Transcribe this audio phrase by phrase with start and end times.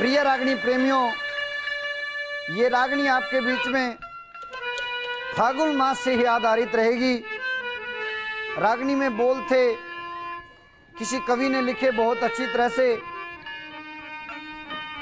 [0.00, 1.10] प्रिय रागनी प्रेमियों,
[2.50, 3.96] ये रागनी आपके बीच में
[5.36, 7.16] फागुन मास से ही आधारित रहेगी।
[8.58, 9.72] रागनी में बोल थे,
[10.94, 12.96] किसी कवि ने लिखे बहुत अच्छी तरह से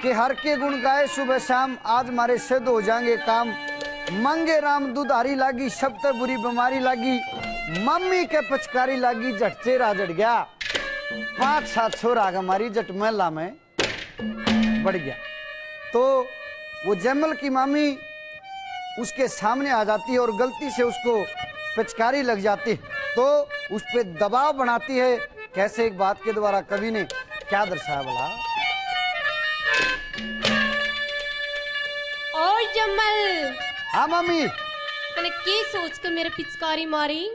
[0.03, 3.49] कि हर के गुण गाए, सुबह शाम आज मारे सिद्ध हो जाएँगे काम।
[4.25, 7.19] मंगे राम दुधारी लागी, शब्द बुरी बीमारी लागी,
[7.85, 10.37] मम्मी के पचकारी लागी झट चेहरा जट गया
[11.13, 13.57] पाँच सात छोरा हमारी जट में।
[14.83, 15.15] बढ़ गया।
[15.93, 16.03] तो
[16.87, 17.91] वो जैमल की मामी
[19.01, 21.23] उसके सामने आ जाती है और गलती से उसको
[21.77, 22.77] पिचकारी लग जाती है।
[23.15, 23.27] तो
[23.77, 25.17] उस पर दबाव बनाती है।
[25.55, 28.27] कैसे एक बात के द्वारा कवि ने क्या दर्शाया बोला
[32.37, 33.55] ओ जमल
[33.89, 37.31] हाँ मम्मी तने की सोच के मेरे पिचकारी मारी?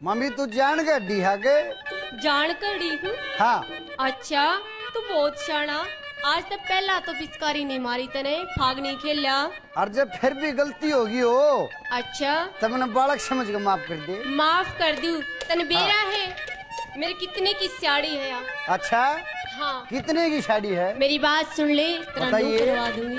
[0.00, 1.56] मम्मी तू जान के डी है के
[2.18, 3.14] जान कर दी हूँ?
[3.38, 3.64] हाँ।
[4.00, 4.44] अच्छा
[4.94, 5.84] तू बहुत शाना।
[6.26, 9.34] आज तक पहला तो पिचकारी नहीं मारी तने फाग नहीं खेला।
[9.78, 13.96] और जब फिर भी गलती होगी हो अच्छा। तब मैंने बालक समझ के माफ़ कर
[14.06, 15.12] दे। माफ़ कर दू?
[15.48, 16.26] तने बेरा है।
[16.98, 19.02] मेरे कितने की साड़ी है यार। अच्छा?
[19.58, 20.98] हाँ। कितने की साड़ी है?
[20.98, 23.18] मेरी बात सुन ले करवा दूँगी।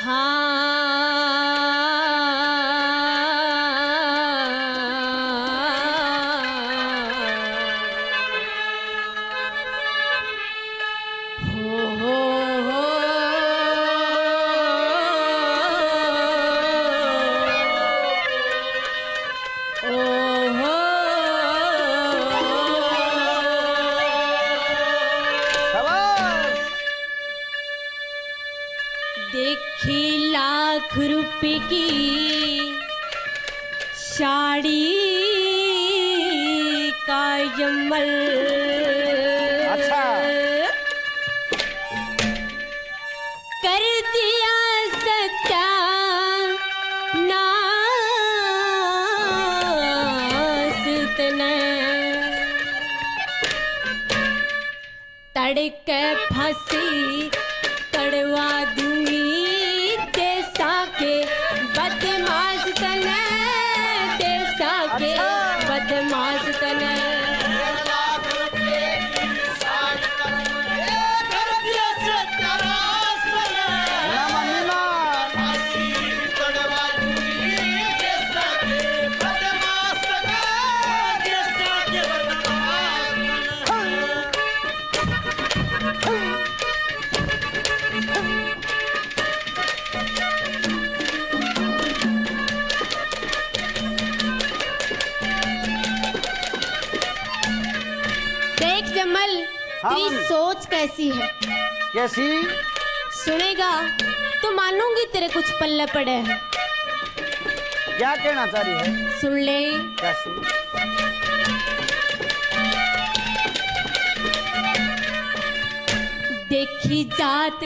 [0.00, 0.77] हाँ।
[38.08, 38.57] जमल
[100.78, 101.26] कैसी है।
[101.92, 102.26] कैसी?
[103.14, 103.70] सुनेगा
[104.42, 106.38] तो मानूँगी तेरे कुछ पल्ले पड़े। हैं
[107.98, 109.20] क्या कहना चाह रही है?
[109.20, 109.58] सुन ले।
[110.00, 110.30] कैसी?
[116.48, 117.58] देखी जात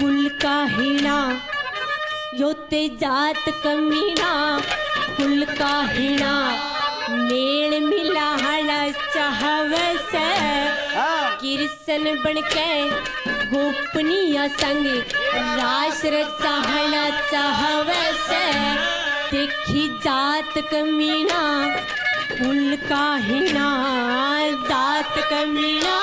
[0.00, 1.18] कुल का हीना
[2.34, 4.32] योते जात कमीना
[5.16, 6.34] कुल का हीना।
[7.10, 8.80] मेल मिला हला
[9.14, 10.14] चाहवस।
[10.94, 12.72] हाँ। किरसन बनके
[13.52, 14.86] गोपनीय संग
[15.58, 18.28] रास रचाहना चाहवस।
[19.30, 21.42] देखी जात कमीना
[22.32, 23.68] कुल का हीना
[24.68, 25.96] जात कमीना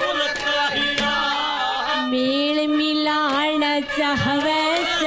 [0.00, 1.14] कुल का हिना
[2.10, 3.62] मेल मिलान
[3.98, 4.98] चाहवस।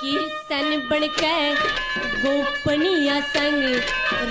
[0.00, 1.36] किसन बनके
[2.26, 3.62] गोपनीय संग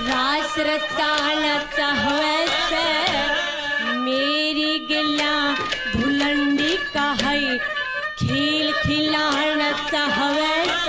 [0.08, 1.42] रास रचान
[1.76, 2.72] चाहवस
[4.06, 5.34] मेरी गिला
[5.94, 7.56] भुलंडी का है
[8.20, 10.88] खेल खिलान चाहवस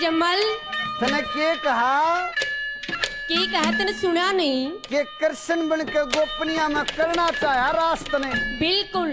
[0.00, 0.42] बोली जम्मल
[1.00, 2.20] तने के कहा?
[3.28, 8.58] की कहा तने सुना नहीं। के कृष्ण बन के गोपनीय में करना चाहा रास्त ने?
[8.58, 9.10] बिल्कुल।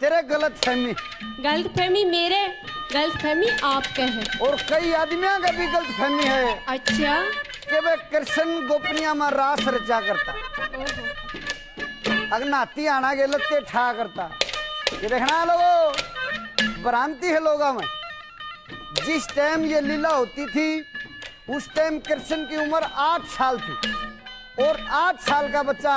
[0.00, 2.62] तेरे गलत फहमी। गलत फहमी मेरे
[2.92, 7.22] गलत फहमी आपके है। और कई आदमियों का भी गलत फहमी है। अच्छा।
[7.70, 10.32] के वे कृष्ण गोपनीय में रास रचा करता।
[12.36, 14.38] अगर नाती आना के लत्ते ठा करता।
[15.02, 15.90] ये देखना लोगो
[16.82, 18.01] भ्रांति है लोगों में।
[19.06, 20.80] जिस टाइम ये लीला होती थी
[21.48, 23.92] उस टाइम कृष्ण की उम्र आठ साल थी।
[24.62, 25.94] और आठ साल का बच्चा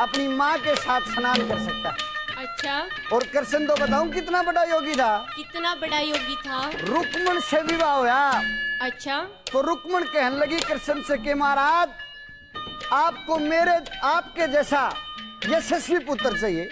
[0.00, 2.10] अपनी माँ के साथ स्नान कर सकता है।
[2.44, 2.78] अच्छा।
[3.12, 7.94] और कृष्ण तो बताऊँ कितना बड़ा योगी था। कितना बड़ा योगी था। रुक्मण से विवाह
[7.94, 8.42] होया
[8.82, 9.20] अच्छा।
[9.52, 11.88] तो रुक्मण कहने लगी कृष्ण से के महाराज
[12.92, 14.88] आपको मेरे आपके जैसा
[15.46, 16.64] यशस्वी पुत्र चाहिए।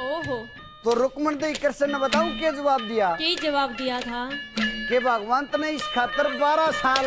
[0.00, 0.46] ओहो।
[0.84, 3.08] तो रुक्मण देवी कृष्ण ने बताऊँ क्या जवाब दिया?
[3.10, 4.30] की जवाब दिया था?
[4.58, 7.06] कि भगवंत ने इस खातर 12 साल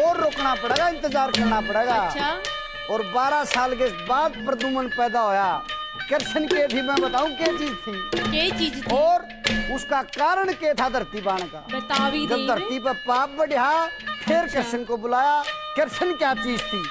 [0.00, 2.30] और रुकना पड़ेगा इंतज़ार करना पड़ेगा। अच्छा।
[2.90, 5.62] और 12 साल के बाद प्रदुमन पैदा होया।
[6.10, 7.92] कृष्ण के भी मैं बताऊँ क्या चीज़ थी?
[8.18, 8.96] के चीज़ थी?
[8.96, 9.22] और
[9.74, 11.66] उसका कारण क्या था धरती बाण का?
[11.72, 13.86] बता भी जब धरती पर पाप बढ़ा
[14.24, 15.42] फिर कृष्ण को बुलाया।
[15.76, 16.82] कृष्ण क्या चीज़ थी?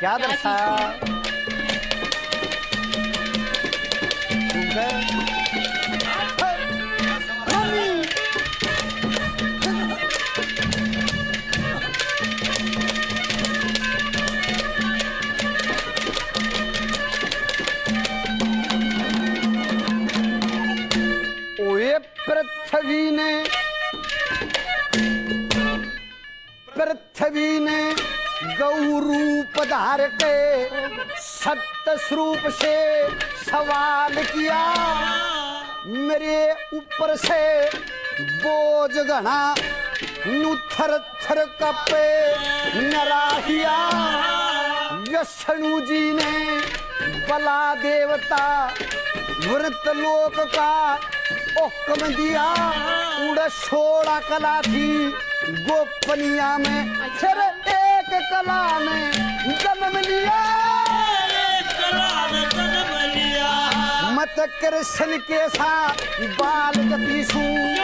[0.00, 0.94] क्या क्या दर्शाया?
[22.74, 23.32] पृथ्वी ने
[26.76, 27.82] पृथ्वी ने
[28.58, 30.34] गौ रूप धार के
[31.22, 32.74] सत्य स्वरूप से
[33.44, 34.58] सवाल किया।
[35.86, 36.36] मेरे
[36.74, 37.40] ऊपर से
[38.42, 39.38] बोझ घना
[40.26, 42.04] नु थर थर कपे
[42.90, 43.78] नराहिया
[45.08, 46.32] विष्णु जी ने
[47.30, 48.44] बला देवता
[49.46, 50.72] वृत लोक का
[53.30, 54.88] उड़ सोलह कला थी।
[55.66, 59.12] गोपनिया में, फिर एक कला में
[59.58, 60.40] जन्म लिया।
[64.10, 65.94] मत कृष्ण के साथ
[66.38, 67.83] बाल गति और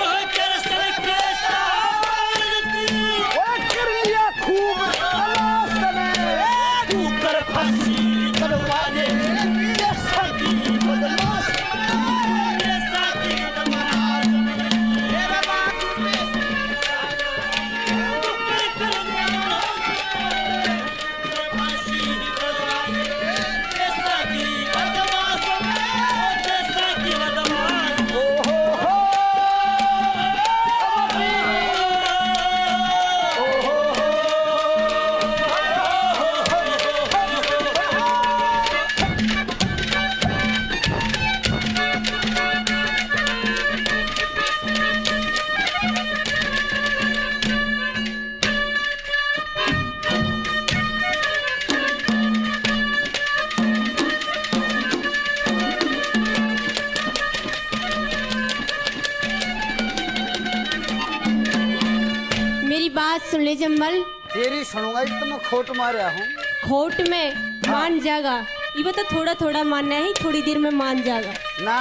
[65.51, 66.27] खोट मारा हूँ
[66.65, 68.35] खोट में मान जागा।
[68.77, 71.79] ये बता थोड़ा थोड़ा मानना है थोड़ी देर में मान जागा। ना।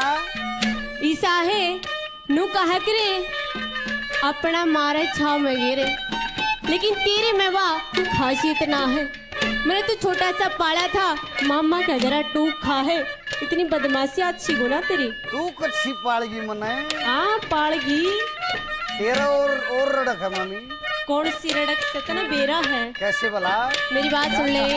[1.03, 1.63] ईसा है
[2.31, 3.25] नु कहा करे
[4.23, 5.85] अपना मारे छाव में गिरे।
[6.69, 9.03] लेकिन तेरे में वाह खासियत ना है।
[9.67, 11.13] मैंने तो छोटा सा पाला था
[11.47, 12.99] मामा का जरा टूक खा है।
[13.43, 16.73] इतनी बदमाशी अच्छी गुना तेरी। तू कच्छी पाड़गी मने
[17.05, 18.01] आ पाड़गी
[18.97, 20.67] तेरा और और रड़क है मम्मी
[21.09, 22.81] कौन सी रड़क सतना बेरा है?
[22.99, 23.55] कैसे बोला?
[23.93, 24.67] मेरी बात सुन ले।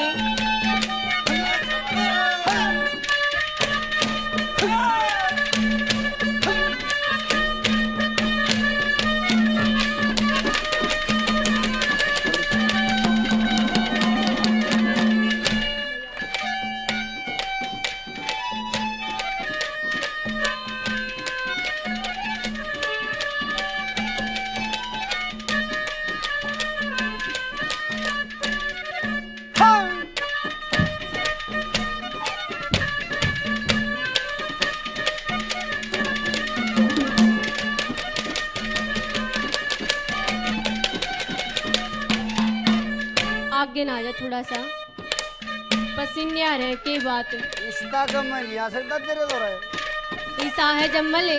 [44.33, 50.47] थोड़ा सा पसीने आ रहे के बात रिश्ता का मैं लिया सकता तेरे तो रहे
[50.47, 51.37] ईसा है जम्मले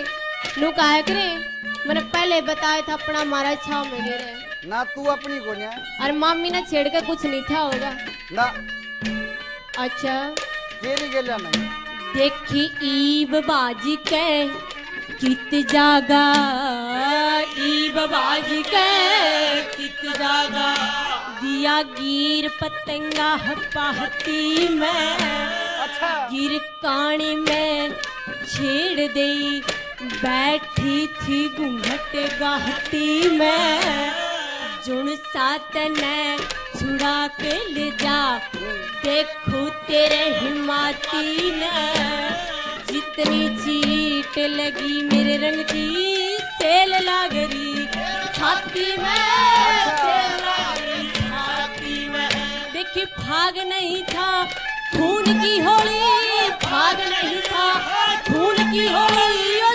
[0.58, 1.24] नु काहे करे
[1.86, 6.12] मैंने पहले बताया था अपना मारा छाव में गिरे ना तू अपनी को न्याय और
[6.18, 7.90] मामी ने छेड़ के कुछ नहीं था होगा।
[8.32, 8.46] ना।
[9.78, 10.14] अच्छा।
[10.82, 11.68] तेरी गेला नहीं
[12.14, 14.26] देखी ईब बाजी के
[15.18, 16.24] कित जागा
[17.94, 20.70] ईब बाजी के कित जागा।
[21.42, 25.16] दिया गिर पतंगा हपाहती में।
[25.78, 27.94] अच्छा। गिर काणी में
[28.48, 29.60] छेड़ दे
[30.02, 34.12] बैठी थी घूंघट गाहती में।
[34.86, 36.38] जुन सात ने
[36.78, 38.38] छुड़ा के ले जा।
[39.04, 41.70] देखो तेरे हिमाती ने
[43.04, 47.86] जितनी चीट लगी मेरे रंग की, सेल लागरी।
[48.36, 49.86] छाती में
[51.18, 52.28] छाती में।
[52.72, 54.28] देखी, भाग नहीं था
[54.94, 57.68] खून की होली, भाग नहीं था
[58.28, 59.74] खून की होली, ओ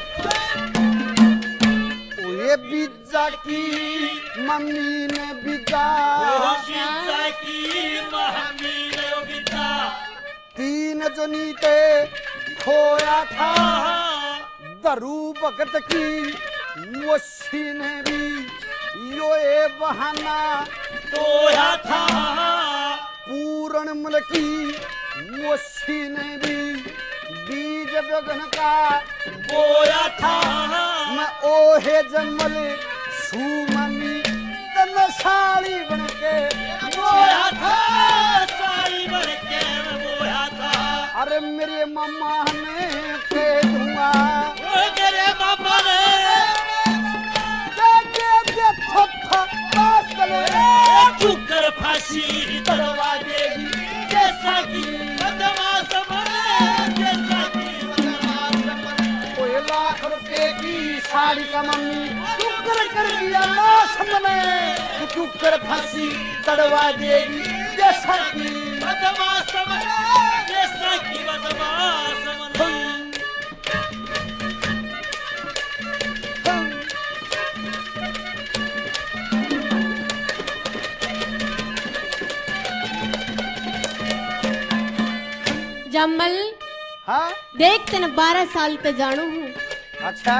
[3.11, 3.63] पिज्जा की
[4.39, 5.87] मम्मी ने पिज्जा।
[10.55, 11.75] तीन जो नीते
[12.55, 13.51] खोया था।
[14.85, 16.07] दरू भगत की
[17.03, 18.23] वशी ने भी
[19.17, 20.37] यो ए बहाना
[21.11, 21.69] तोया
[23.27, 24.47] पूर्ण मल की
[25.43, 26.57] वशी ने भी
[27.43, 28.73] बीज बगन का
[29.51, 30.37] बोया था।
[31.11, 32.55] मैं ओहे जमल
[33.33, 34.15] मम्मी
[41.21, 42.87] अरे मेरे मम्मा ने
[43.31, 44.11] के दूँगा।
[47.77, 49.41] जाके दे थप्पा
[49.75, 52.25] पास करे फांसी
[52.67, 53.43] दरवाजे
[54.11, 54.83] जैसा कि
[55.21, 56.43] बदमाश बने
[56.99, 62.10] जैसा कि बदमाश बने। कोई लाख रुपए की साड़ी का मम्मी
[63.31, 64.39] दिया लाश मने
[65.15, 66.07] टुकर फांसी
[66.47, 67.41] तड़वा देगी?
[67.77, 68.49] जैसा कि
[68.83, 69.99] बदमाश बने
[70.51, 72.29] जैसा कि बदमाश
[85.93, 86.35] जमल
[87.07, 87.29] हाँ?
[87.57, 89.47] देख तन बारह साल ते जानू हूँ।
[90.09, 90.35] अच्छा?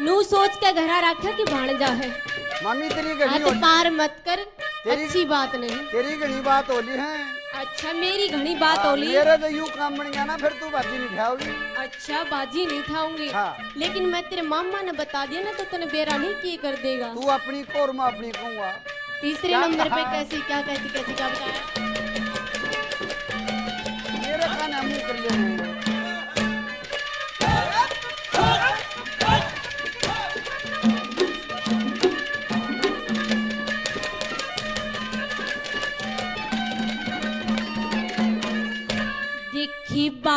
[0.00, 2.08] नू सोच के घरा रखा कि भाण जा है
[2.64, 3.08] मम्मी तेरी
[3.44, 4.36] होली। पार मत कर
[4.84, 7.16] तेरी- अच्छी बात नहीं। तेरी घनी बात होली है।
[7.60, 10.68] अच्छा मेरी घनी बात हाँ, होली। मेरे तो यूँ काम बन गया ना फिर तू
[10.70, 11.50] बाजी नहीं खाओगी।
[11.84, 15.86] अच्छा बाजी नहीं खाऊँगी। हाँ। लेकिन मैं तेरे मामा ने बता दिया ना तो तने
[15.86, 18.70] बेरा नहीं किए कर देगा। तू अपनी को और मैं अपनी कहूँगा
[19.22, 20.02] तीसरे नंबर पे?
[20.12, 21.86] कैसी क्या कहती कैसी क्या बताया?
[24.22, 25.57] मेरे खाने मुँह कर लेने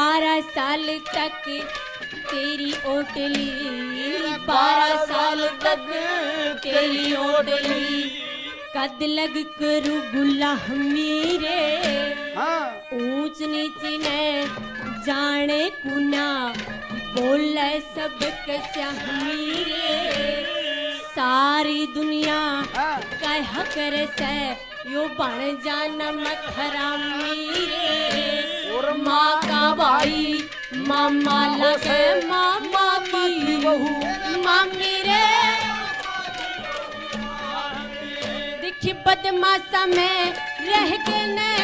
[0.02, 1.44] बारह साल तक
[2.30, 3.50] तेरी ओटली
[4.46, 5.84] बारह साल तक
[6.64, 8.00] तेरी ओटली।
[8.76, 11.60] कद लग करू गुलाह मेरे
[12.38, 14.24] हाँ। ऊंच नीच ने
[15.06, 16.28] जाने कुना
[17.18, 18.18] बोले सब
[18.48, 18.90] कैसा
[19.24, 19.94] मेरे।
[21.12, 22.40] सारी दुनिया
[22.76, 24.34] हाँ। कह कर से
[24.94, 33.90] यो बन जाना मखरा मेरे। और माँ का भाई, मामा लगे मामा की बहू।
[34.46, 35.26] मामी रे।
[38.62, 41.61] दिखी बदमाशा में रह के ने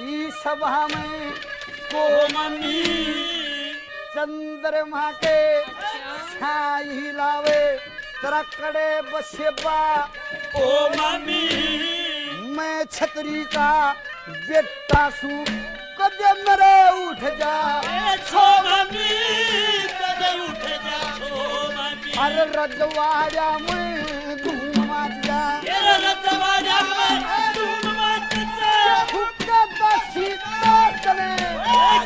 [0.00, 1.32] बड़ी सभा में
[1.92, 2.02] को
[2.32, 2.82] मम्मी
[4.14, 5.40] चंद्रमा के
[6.32, 7.60] छाई लावे
[8.20, 9.80] तेरा कड़े बसेबा।
[10.56, 11.44] ओ मम्मी
[12.56, 13.70] मैं छतरी का
[14.28, 15.28] बेटा सू
[16.00, 17.54] कदे मरे उठ जा।
[17.84, 19.12] ए छो मम्मी
[20.00, 21.44] कदे उठ जा छो
[21.76, 23.99] मम्मी अरे रजवाड़ा में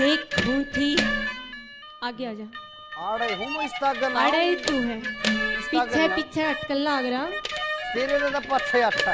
[0.00, 0.94] देखूँ थी
[2.04, 2.46] आगे आ जा
[3.06, 3.66] आड़े हूँ
[4.00, 4.96] गला अरे तू है।
[5.70, 7.24] पीछे पीछे अटकल लाग रहा।
[7.94, 9.12] तेरे तो पछे अच्छा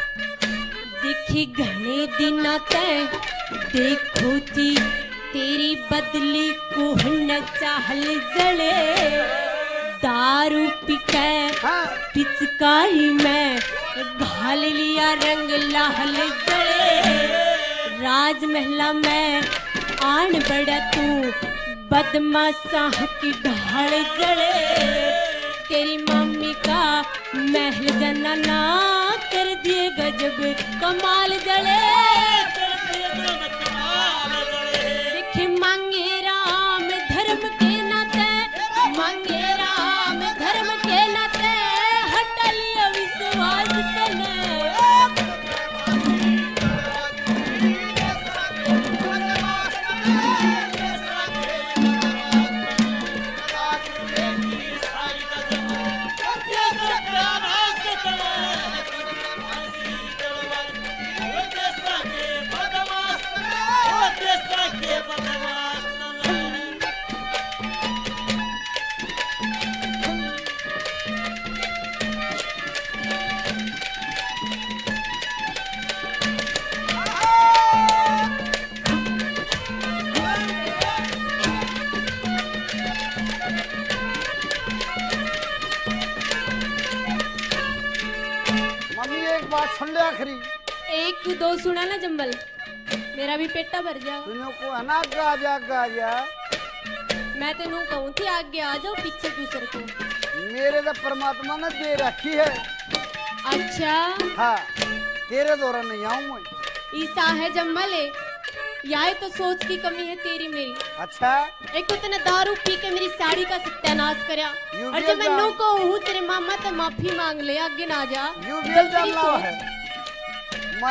[1.03, 3.09] देखी घने दिना तय
[3.75, 4.69] देखो थी
[5.33, 8.05] तेरी बदली को न चाहल
[8.37, 8.73] जले।
[10.07, 11.27] दारू पीके
[11.67, 16.15] हाँ। पिचकारी में घाल लिया रंग लाल
[16.49, 16.95] जले।
[18.03, 19.43] राजमहला में
[20.05, 21.07] आन बड़ा तू
[21.91, 22.63] बदमाश
[23.21, 24.53] की ढाल जले।
[25.69, 26.83] तेरी मम्मी का
[27.37, 28.61] महल जना ना
[29.33, 30.39] कर दिए गजब,
[30.81, 31.85] कमाल जले।
[89.79, 90.35] सुन ले आखिरी।
[90.99, 92.31] एक तू दो सुना ना जंबल।
[93.17, 96.11] मेरा भी पेटा भर जा तुझे को है जा गाजा गाजा
[97.37, 99.79] मैं तेनू कहूँ थी आगे आ जाओ पीछे क्यों सर को।
[100.53, 102.49] मेरे तो परमात्मा ने दे रखी है।
[103.47, 103.95] अच्छा।
[104.37, 104.57] हाँ
[105.29, 106.43] तेरे दौरा नहीं आऊँ मैं।
[107.03, 108.07] ईसा है जम्मल है
[108.85, 111.31] यह तो सोच की कमी है तेरी मेरी। अच्छा।
[111.77, 115.51] एक तो तने दारू पी के मेरी साड़ी का सत्यानाश करया और जब मैं नू
[115.51, 118.23] को हूँ तेरे मामा तो माफ़ी मांग ले आगे ना जा।
[119.37, 119.53] है।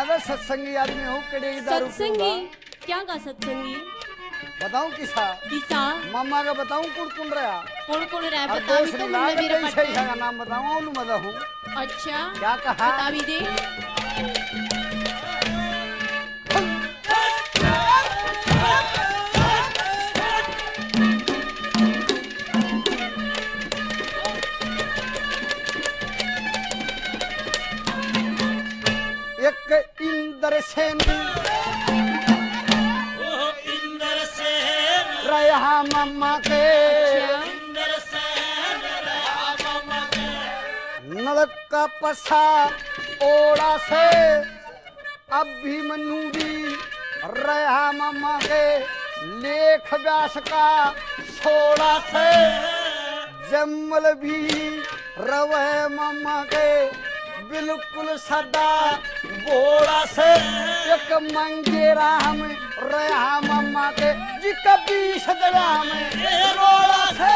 [0.08, 2.34] तो सत्संगी आदमी हूँ कड़े दारू सत्संगी?
[2.86, 3.76] क्या का सत्संगी?
[4.64, 5.32] बताऊँ किसा?
[5.50, 5.82] किसा?
[6.12, 7.58] मामा का बताऊँ कुड़ कुड़ रहा?
[7.88, 11.34] कौन कौन रहा और बता तो के मेरे सही का नाम बताऊँ उन्हें मदा हूँ।
[11.78, 12.92] अच्छा। क्या कहा?
[12.92, 14.75] बता भी दे।
[29.46, 30.98] एक इंद्र सेन।
[35.26, 37.28] रहा मामा के।
[41.08, 42.66] नलक का। पसा
[43.24, 44.36] ओड़ा से।
[45.32, 46.76] अब भी मनु भी
[47.42, 48.80] रहा मामा के।
[49.22, 50.92] लेख व्यास का
[51.38, 52.32] छोड़ा से।
[53.50, 54.48] जमल भी
[55.20, 57.06] रवे मामा के।
[57.46, 59.00] बिल्कुल सदा
[59.48, 60.30] गोड़ा से।
[60.96, 62.42] एक मंगेरा हम
[62.92, 65.88] रे हम के जी का बीस ग्राम
[66.58, 67.34] रोड़ा से।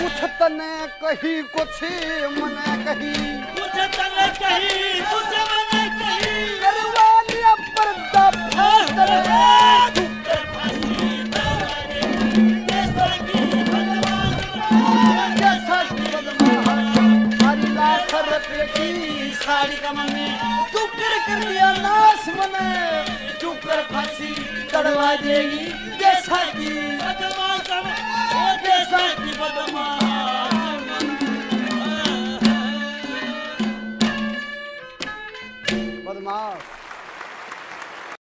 [0.00, 1.82] कुछ तने कही कुछ
[2.38, 3.14] मने कही।
[3.56, 5.79] कुछ तने कही कुछ मने
[19.50, 20.26] साड़ी का मम्मी।
[20.72, 22.68] तू कर कर लिया नाश मने
[23.64, 24.32] कर फांसी
[24.72, 25.64] तड़वा देगी,
[26.00, 30.49] जैसा की बदमाश ओ जैसा की बदमाश।